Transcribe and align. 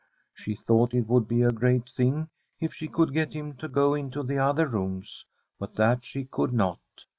She 0.33 0.55
thought 0.55 0.95
it 0.95 1.05
would 1.05 1.27
be 1.27 1.43
a 1.43 1.51
great 1.51 1.87
thing 1.87 2.27
if 2.59 2.73
she 2.73 2.87
could 2.87 3.13
get 3.13 3.33
him 3.33 3.53
to 3.57 3.67
go 3.67 3.93
into 3.93 4.23
the 4.23 4.39
other 4.39 4.65
rooms, 4.67 5.25
but 5.59 5.75
that 5.75 6.03
she 6.03 6.25
could 6.25 6.53
not. 6.53 6.79